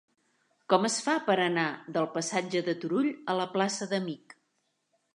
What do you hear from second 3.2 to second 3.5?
a la